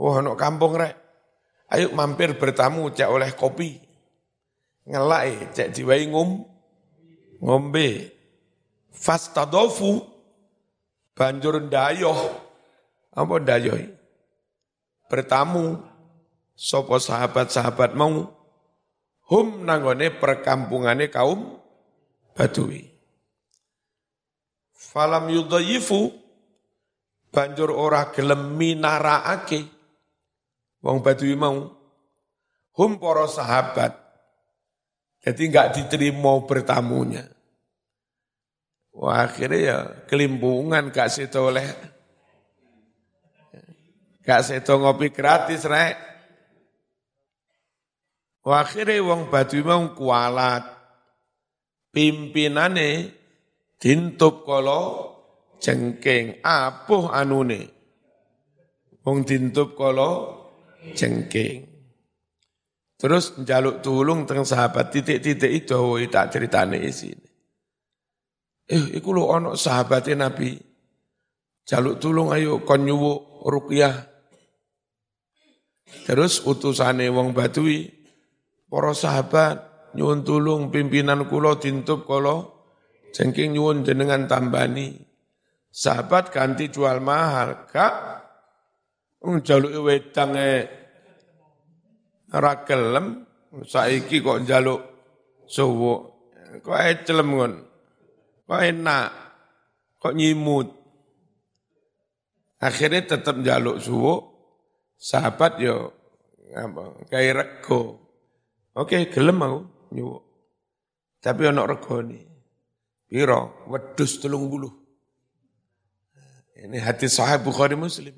[0.00, 0.96] Wah, no kampung rek.
[1.68, 3.76] Ayo mampir bertamu cek oleh kopi.
[4.88, 6.40] Ngelai cek diwai ngum
[7.44, 8.16] ngombe.
[8.88, 10.00] Fastadofu
[11.12, 12.16] banjur dayoh.
[13.12, 13.76] Apa dayoh?
[15.12, 15.84] Bertamu
[16.56, 18.39] sopo sahabat-sahabat mau
[19.30, 21.56] hum nangone perkampungane kaum
[22.34, 22.82] Badui.
[24.74, 26.10] Falam yudayifu
[27.30, 29.62] banjur ora gelem minaraake
[30.82, 31.70] wong Badui mau
[32.74, 33.92] hum para sahabat.
[35.20, 37.28] Jadi enggak diterima bertamunya.
[38.96, 39.78] Wah akhirnya ya
[40.10, 41.68] kelimpungan gak seto oleh
[44.24, 46.09] gak ngopi gratis rek.
[48.40, 50.64] Akhire wong Badui mau kualat.
[51.90, 53.12] Pimpinane
[53.76, 55.10] dintup kala
[55.60, 57.68] jengking apuh anune.
[59.04, 60.40] Wong dintup kala
[60.96, 61.68] jengking.
[63.00, 67.28] Terus njaluk tulung teng sahabat titik-titik itu woi tak ceritane isine.
[68.70, 70.54] Eh iku lho ana sahabate Nabi.
[71.64, 73.96] Jaluk tulung ayo kon nyuwuk ruqyah.
[76.06, 77.99] Terus utusane wong Badui
[78.70, 79.58] para sahabat
[79.98, 82.46] nyuwun tulung pimpinan kula dintup kala
[83.10, 84.94] jengking nyuwun jenengan tambani.
[85.70, 87.94] Sahabat ganti jual mahal, Kak.
[89.22, 90.80] Wong jaluke wedange
[92.30, 93.26] Ora gelem
[93.66, 94.80] saiki kok njaluk
[95.50, 96.00] suwuk.
[96.62, 97.52] Kok ecelem ngon.
[98.46, 99.10] Kok enak.
[99.98, 100.68] Kok nyimut.
[102.62, 104.20] Akhirnya tetap njaluk suwuk.
[104.94, 105.90] Sahabat yo
[106.54, 108.09] apa kayak rego.
[108.78, 109.56] Oke, gelem mau
[109.90, 110.22] nyuwuk.
[111.18, 112.18] Tapi ono regone.
[113.10, 113.66] Piro?
[114.22, 114.70] Telung buluh.
[116.54, 118.14] Ini hati sahih Bukhari Muslim.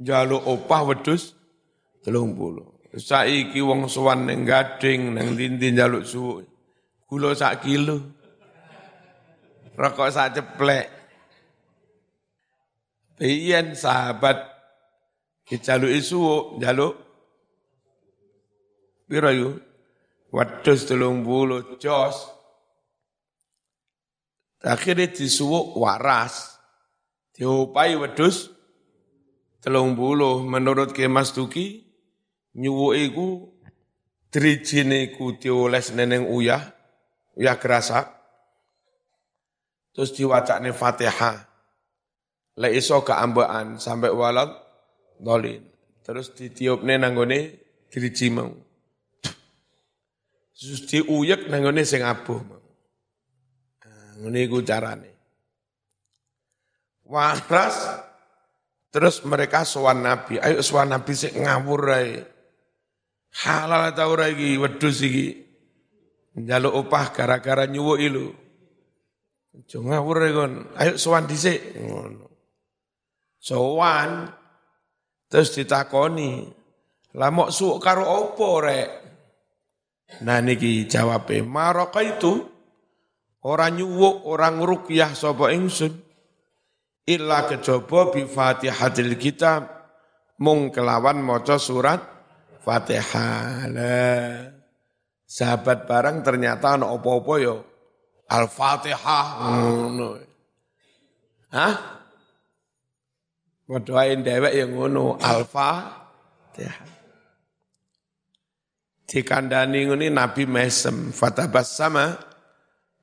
[0.00, 0.88] Jaluk opah
[2.00, 2.80] telung buluh.
[2.96, 6.48] Saiki wong sowan ning gading nang dindi jaluk suwuk.
[7.04, 8.00] Gula sak kilo.
[9.76, 10.86] Rokok sak ceplek.
[13.20, 14.40] Biyen sahabat
[15.44, 17.05] dijaluk suwuk, jaluk
[19.06, 19.50] piro yu?
[20.34, 22.28] Wedhus telung bulu jos.
[24.66, 26.58] Akhirnya disuwuk waras.
[27.32, 28.50] Diopai wedhus
[29.62, 31.86] telung bulu menurut Kemas Tuki
[32.56, 33.28] nyuwuk iku
[34.32, 36.64] drijine iku dioles neneng uyah,
[37.38, 38.12] uyah gerasa.
[39.92, 41.48] Terus diwacane Fatihah.
[42.56, 44.48] Lek iso keambaan sampai walad
[45.20, 45.64] dolin.
[46.04, 47.38] Terus ditiupne nanggone
[47.92, 48.65] driji mau.
[50.56, 52.64] Terus diuyek nanggone sing abuh mau.
[54.16, 55.12] Ngene iku carane.
[57.04, 57.76] Waras
[58.88, 62.24] terus mereka sowan Nabi, ayo sowan Nabi sik ngawur ae.
[63.44, 65.44] Halal ta ora iki wedhus iki?
[66.40, 68.26] Njaluk opah gara-gara nyuwuk ilu
[69.56, 71.76] aja ngawur e kon ayo sowan dhisik.
[71.76, 72.26] Ngono.
[73.36, 74.28] Sowan
[75.28, 76.48] terus ditakoni.
[77.16, 79.05] Lah mok suuk karo opo rek
[80.22, 82.46] nah niki jawabe maraka itu
[83.42, 85.92] orang nyuwuk orang rukyah sapa ingsun
[87.06, 89.70] illa kejaba bi fatihatil kitab
[90.42, 92.16] mung kelawan maca surat
[92.66, 93.70] Fatihah.
[95.26, 97.62] Sahabat barang ternyata ana apa-apa yo
[98.26, 99.26] Al-Fatihah
[99.62, 100.18] ngono.
[101.54, 101.74] Hah?
[103.70, 106.95] Waduhain dewek yang ngono Al-Fatihah.
[109.06, 112.18] Dikandani ngene Nabi mesem fatabas sama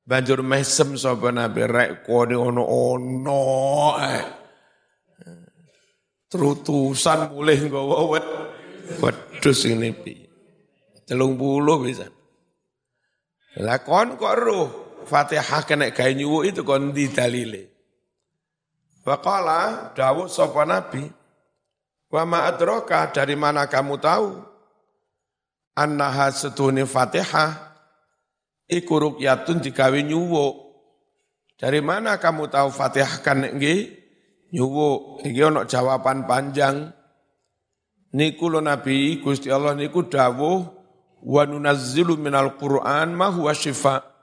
[0.04, 3.42] banjur mesem sapa Nabi rek kone ono ono
[4.04, 4.26] eh.
[6.28, 8.26] Terutusan mulih nggawa wet
[9.00, 10.28] Wedus ini piye?
[11.08, 12.12] Telung puluh bisa.
[13.64, 14.68] Lakon kok roh
[15.08, 17.64] Fatihah kena nyuwuk itu kon di dalile.
[19.04, 21.04] Waqala dawuh sapa nabi
[22.08, 22.52] wa ma
[23.12, 24.53] dari mana kamu tahu
[25.78, 27.74] annaha setune Fatihah
[28.70, 30.54] iku ruqyatun digawe nyuwuk.
[31.58, 33.94] Dari mana kamu tahu Fatihah kan nggih
[34.54, 35.26] nyuwuk?
[35.26, 36.94] Iki jawaban panjang
[38.14, 40.60] niku lo Nabi Gusti Allah niku dawuh
[41.24, 44.14] wa nunazzilu minal Qur'an ma huwa syifa.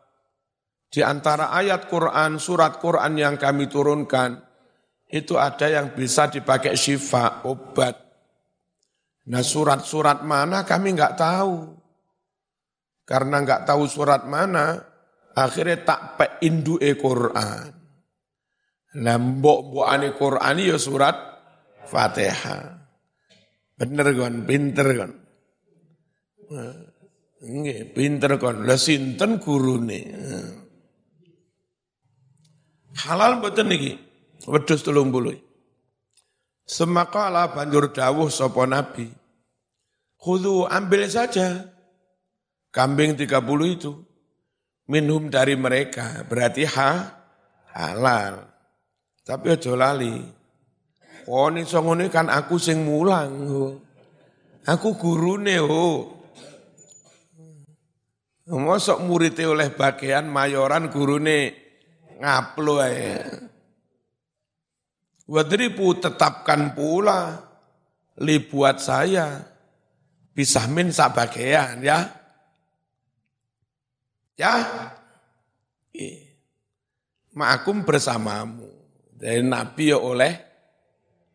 [0.90, 4.42] Di antara ayat Quran, surat Quran yang kami turunkan,
[5.06, 8.09] itu ada yang bisa dipakai syifa, obat.
[9.30, 11.78] Nah surat-surat mana kami nggak tahu.
[13.06, 14.74] Karena nggak tahu surat mana,
[15.34, 17.70] akhirnya tak pe indu e Quran.
[18.98, 21.14] Nah mbok ane Quran ya surat
[21.86, 22.78] Fatihah.
[23.78, 25.12] Bener kon, pinter kon.
[27.40, 28.66] Nggih, pinter kon.
[28.66, 30.00] Lah sinten gurune?
[33.06, 33.94] Halal mboten niki.
[34.50, 35.38] Wedhus 30.
[36.66, 39.19] Semakala banjur dawuh sapa nabi.
[40.20, 41.64] Khudhu ambil saja
[42.68, 43.40] kambing 30
[43.72, 43.92] itu
[44.84, 47.16] minhum dari mereka berarti ha
[47.72, 48.44] halal.
[49.24, 50.40] Tapi aja lali
[51.30, 53.30] Oh ini songone kan aku sing mulang.
[54.64, 56.16] Aku gurune ho.
[58.50, 61.54] Mosok muridnya oleh bagian mayoran gurune
[62.18, 63.14] ngaplo ae.
[65.30, 67.38] Wadribu tetapkan pula
[68.18, 69.49] li buat saya
[70.34, 72.10] bisa min sak bagian ya.
[74.38, 74.54] Ya.
[77.36, 78.70] Ma'akum bersamamu.
[79.20, 80.32] Dari Nabi ya oleh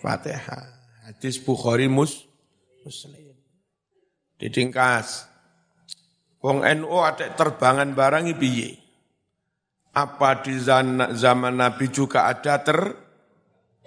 [0.00, 0.80] Fatihah.
[1.04, 2.24] Hadis Bukhari mus,
[2.80, 3.36] Muslim.
[4.40, 5.28] Didingkas.
[6.40, 8.80] Wong NU ada terbangan barang piye?
[9.92, 12.80] Apa di zaman Nabi juga ada ter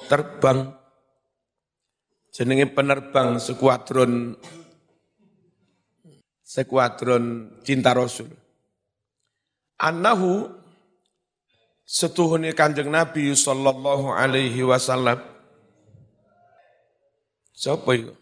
[0.06, 0.70] terbang?
[2.30, 4.38] Jenenge penerbang sekuadron
[6.54, 8.30] sekuadron cinta Rasul.
[9.82, 10.54] Annahu
[11.82, 15.18] setuhuni kanjeng Nabi sallallahu alaihi wasallam.
[17.58, 18.14] Siapa itu?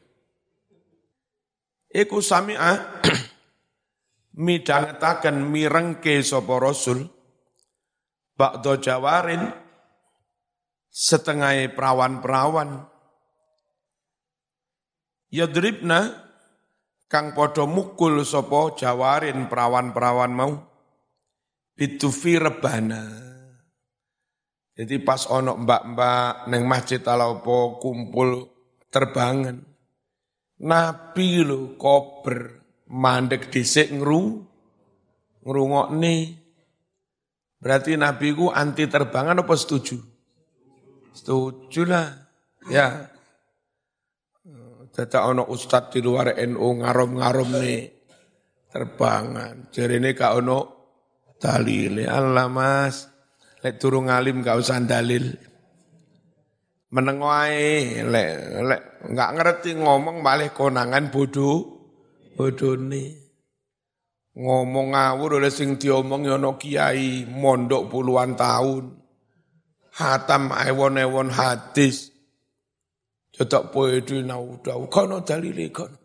[1.91, 3.03] Iku sami'a
[4.47, 7.03] midangetaken mirengke sapa Rasul
[8.39, 9.43] bakdo jawarin
[10.87, 12.87] setengah perawan-perawan
[15.35, 16.20] yadribna
[17.11, 20.55] kang podo mukul sapa jawarin perawan-perawan mau?
[21.75, 23.03] Bitufi rebana.
[24.71, 28.47] Jadi pas ono mbak-mbak neng masjid alaupo kumpul
[28.87, 29.59] terbangan.
[30.61, 34.47] Nabi lo kober mandek dhisik ngru
[35.97, 36.21] nih
[37.57, 39.97] berarti nabi ku anti terbangan apa setuju?
[41.11, 42.07] Setuju lah
[42.69, 43.09] ya
[44.91, 47.79] Dada ono ustad di luar NU ngarom-ngarom nih
[48.67, 49.71] terbangan.
[49.71, 50.59] Jadi ini kak ono
[51.39, 52.03] dalil.
[52.11, 53.07] Allah mas,
[53.63, 55.31] lek turun ngalim gak usah dalil.
[56.91, 58.31] Menengwai, lek,
[58.67, 58.81] lek
[59.15, 61.87] nggak ngerti ngomong balik konangan bodoh,
[62.35, 63.15] bodoh nih.
[64.35, 68.99] Ngomong ngawur oleh sing diomong yono kiai mondok puluhan tahun.
[69.91, 72.11] Hatam ewon-ewon hadis
[73.31, 75.97] Cetak poedu nauda, kono dalile kono.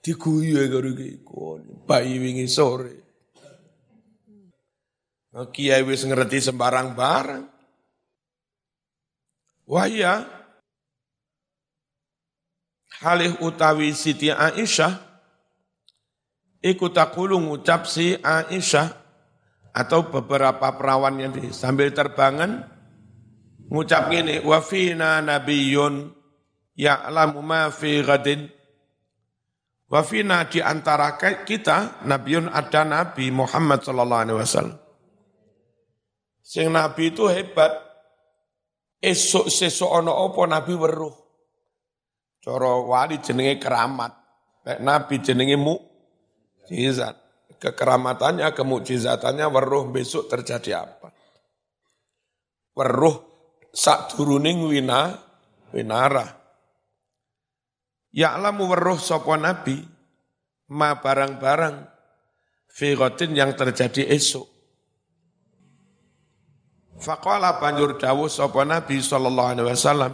[0.00, 0.90] Diguyu karo
[1.24, 1.84] kono.
[1.84, 2.94] Bayi wingi sore.
[5.30, 7.44] Kiai wis ngerti sembarang barang.
[9.70, 10.26] Wah iya,
[12.98, 14.98] halih utawi Siti Aisyah,
[16.58, 18.90] ikut takulu ngucap si Aisyah,
[19.70, 22.66] atau beberapa perawan yang di, sambil terbangan,
[23.70, 26.18] ngucap gini, wafina nabiyun,
[26.80, 28.48] ya'lamu ma fi ghadin.
[29.90, 34.78] Wa fina di antara kita nabiun ada nabi Muhammad sallallahu alaihi wasallam.
[36.40, 37.90] Sing nabi itu hebat.
[39.00, 41.16] Esok sesuk ana apa nabi weruh.
[42.40, 44.12] Cara wali jenenge keramat.
[44.80, 47.16] Nabi jenenge mukjizat.
[47.60, 51.12] Kekeramatannya kemukjizatannya weruh besok terjadi apa?
[52.72, 53.16] Weruh
[53.68, 55.12] sak turuning wina
[55.74, 56.39] winara
[58.10, 59.78] Ya'lamu weruh sapa nabi
[60.74, 61.76] ma barang-barang
[62.70, 62.98] fi
[63.34, 64.46] yang terjadi esok.
[67.00, 70.12] Faqala banjur dawuh sapa nabi sallallahu alaihi wasallam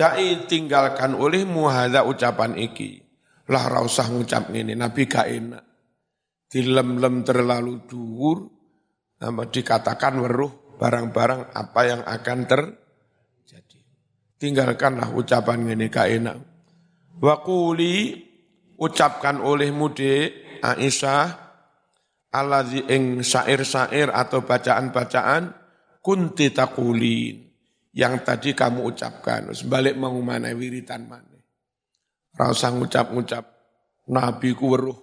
[0.00, 3.04] Dai tinggalkan olehmu hadza ucapan iki.
[3.52, 5.64] Lah ra usah ngucap ngene, Nabi gak enak.
[6.48, 8.48] Dilem-lem terlalu dhuwur,
[9.20, 12.79] nama dikatakan weruh barang-barang apa yang akan ter
[14.40, 16.38] tinggalkanlah ucapan ini gak enak.
[17.20, 18.16] Wakuli
[18.80, 20.32] ucapkan oleh mude
[20.64, 21.50] Aisyah
[22.32, 25.52] alladzi ing syair-syair atau bacaan-bacaan
[26.00, 27.36] kunti takulin
[27.92, 29.52] yang tadi kamu ucapkan.
[29.52, 31.36] Sebalik mau mana wiritan mana.
[32.32, 33.44] Rasa ngucap-ngucap
[34.08, 34.98] Nabi ku weruh.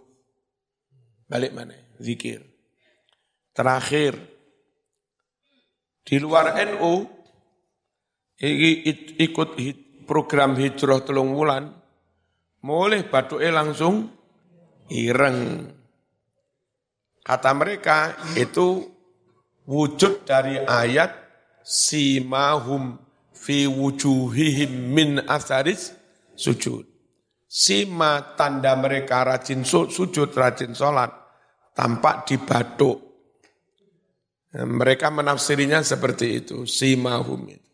[1.28, 1.76] Balik mana?
[2.00, 2.40] Zikir.
[3.52, 4.16] Terakhir,
[6.08, 7.17] di luar NU,
[8.38, 9.50] ikut
[10.06, 11.74] program hijrah telung wulan,
[12.62, 14.14] mulai batuke langsung
[14.94, 15.68] ireng.
[17.26, 18.88] Kata mereka itu
[19.68, 21.12] wujud dari ayat
[21.60, 22.96] simahum
[23.36, 25.92] fi wujuhihim min asaris
[26.40, 26.88] sujud.
[27.48, 31.12] Sima tanda mereka rajin sujud, rajin sholat,
[31.76, 33.04] tampak di batuk.
[34.56, 37.67] Mereka menafsirinya seperti itu, simahum itu.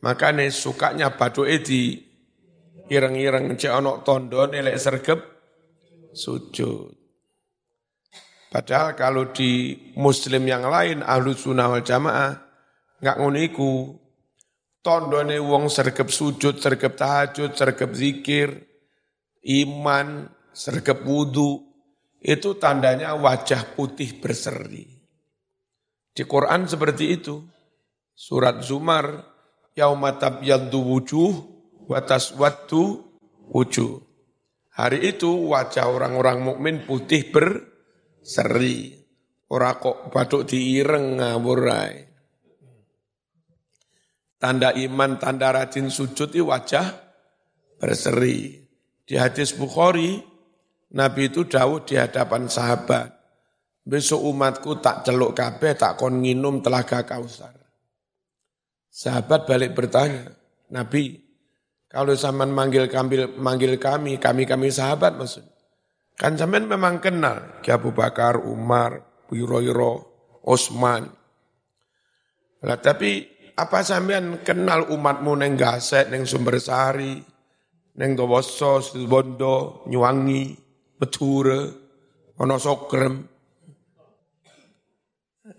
[0.00, 2.00] Makanya sukanya batu edi
[2.88, 5.20] ireng-ireng cek onok tondo nilai sergep
[6.16, 6.96] sujud.
[8.50, 12.34] Padahal kalau di muslim yang lain ahlu sunnah wal jamaah
[12.98, 13.94] nggak nguniku
[14.80, 18.48] tondone wong sergep sujud, sergep tahajud, sergep zikir,
[19.44, 21.62] iman, sergep wudhu,
[22.20, 24.84] itu tandanya wajah putih berseri.
[26.10, 27.36] Di Quran seperti itu.
[28.20, 29.29] Surat Zumar
[29.74, 31.32] yauma tabyaddu wujuh
[31.86, 33.02] wa taswaddu
[33.50, 34.02] wujuh.
[34.70, 38.96] Hari itu wajah orang-orang mukmin putih berseri.
[39.50, 41.66] Ora kok batuk diireng ngawur
[44.40, 46.96] Tanda iman, tanda rajin sujud itu wajah
[47.76, 48.56] berseri.
[49.04, 50.16] Di hadis Bukhari,
[50.96, 53.20] Nabi itu dawuh di hadapan sahabat.
[53.84, 57.59] Besok umatku tak celuk kabeh, tak kon nginum telaga kausar.
[58.90, 60.34] Sahabat balik bertanya,
[60.74, 61.22] Nabi,
[61.86, 65.46] kalau zaman manggil kami, manggil kami, kami kami sahabat maksud.
[66.18, 70.04] Kan zaman memang kenal, Ki Abu Bakar, Umar, Wiroyro,
[70.42, 71.06] Osman.
[72.60, 73.24] Lah tapi
[73.56, 77.18] apa sampean kenal umatmu neng Gaset, neng Sumber Sari,
[77.96, 80.52] neng Dowoso, Bondo, Nyuwangi,
[80.98, 81.62] Beture,
[82.36, 83.24] Wonosokrem.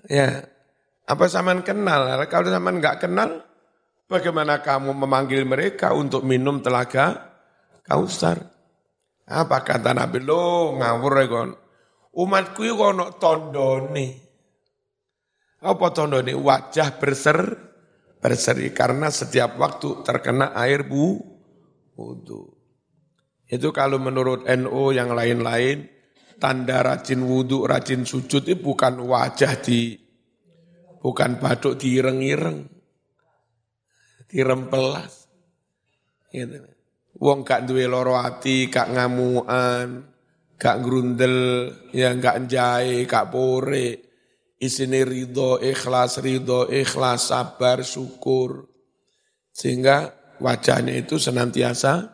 [0.08, 0.46] Ya,
[1.12, 2.08] apa zaman kenal?
[2.32, 3.44] Kalau zaman nggak kenal,
[4.08, 7.36] bagaimana kamu memanggil mereka untuk minum telaga
[7.84, 8.40] kausar?
[9.28, 11.50] Apa kata Nabi lo ngawur ya kon?
[12.16, 14.08] Umatku itu kono tondone.
[15.64, 16.32] Apa tondone?
[16.32, 17.40] Wajah berser
[18.24, 21.20] berseri karena setiap waktu terkena air bu
[21.96, 22.56] wudhu.
[23.52, 25.88] Itu kalau menurut NU yang lain-lain,
[26.40, 30.01] tanda rajin wudhu, rajin sujud itu bukan wajah di
[31.02, 32.70] bukan batuk direng-ireng,
[34.30, 35.28] dirempelas.
[36.30, 36.62] Gitu.
[37.20, 40.08] Wong gak duwe loro ati, gak ngamuan,
[40.56, 44.10] gak grundel, ya gak njai, gak pore.
[44.62, 48.70] Isini ridho, ikhlas, ridho, ikhlas, sabar, syukur.
[49.50, 52.14] Sehingga wajahnya itu senantiasa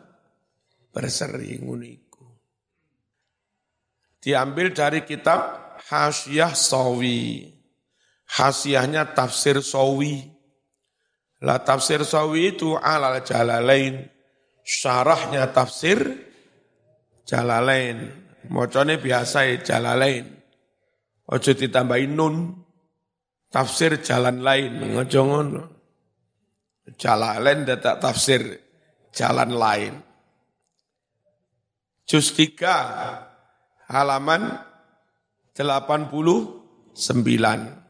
[0.88, 2.24] berseri nguniku.
[4.18, 7.57] Diambil dari kitab Hasyah Sawi.
[8.28, 10.28] Hasiahnya tafsir sawi.
[11.40, 14.04] La tafsir sawi itu alal jalalain.
[14.60, 16.28] Syarahnya tafsir
[17.24, 18.12] jalalain.
[18.52, 20.28] Mocone biasa ya jalalain.
[21.28, 22.36] Ojo ditambahin nun.
[23.48, 24.92] Tafsir jalan lain.
[24.92, 25.24] Ojo.
[27.00, 28.60] Jalalain datak tafsir
[29.12, 29.94] jalan lain.
[32.08, 34.48] Juz 3 halaman
[35.52, 37.87] 89.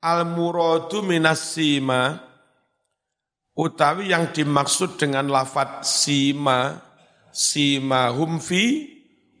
[0.00, 2.20] Al-muradu minas sima
[3.56, 6.78] utawi yang dimaksud dengan lafat sima
[7.32, 8.96] sima humfi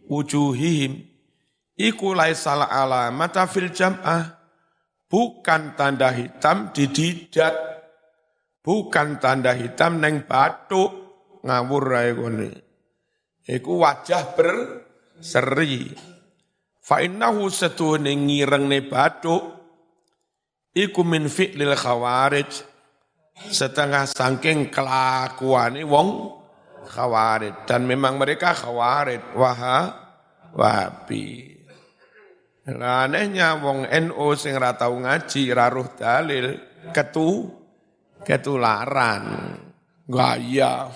[0.08, 1.04] wujuhihim.
[1.76, 4.36] Iku laisal alamata fil jam'ah
[5.12, 7.52] bukan tanda hitam di didat
[8.64, 10.88] bukan tanda hitam neng batuk
[11.44, 12.50] ngawur rae kone
[13.46, 15.94] iku wajah berseri.
[16.86, 19.55] Fa innahu setuhne ne batuk
[20.76, 22.76] iku min fi'lil khawarij.
[23.36, 26.08] Setengah saking kelakuane wong
[26.84, 27.64] khawarij.
[27.64, 29.32] Dan memang mereka khawarij.
[29.32, 29.78] Waha
[30.52, 31.56] wahabi.
[32.66, 36.58] Anehnya wong NU sing ra tau ngaji raruh dalil
[36.92, 37.48] ketu
[38.26, 39.24] ketularan.
[40.06, 40.86] Gaya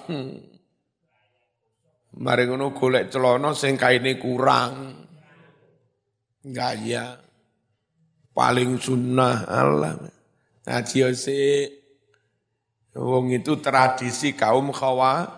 [2.21, 5.05] mari ngono golek celana sing kaine kurang.
[6.41, 7.20] Gaya
[8.41, 10.01] paling sunnah Allah.
[10.65, 10.99] Ngaji
[12.97, 15.29] wong itu tradisi kaum khawa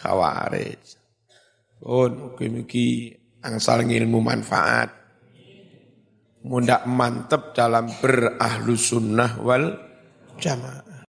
[0.00, 0.80] khawarij.
[1.84, 2.08] Oh,
[2.40, 3.12] mugi
[3.44, 4.88] angsal ilmu manfaat.
[6.40, 9.76] Mudah mantep dalam berahlu sunnah wal
[10.40, 10.89] jamaah.